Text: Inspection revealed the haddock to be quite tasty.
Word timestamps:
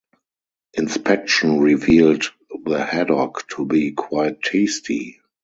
Inspection 0.73 1.59
revealed 1.59 2.23
the 2.65 2.83
haddock 2.83 3.45
to 3.49 3.67
be 3.67 3.91
quite 3.91 4.41
tasty. 4.41 5.21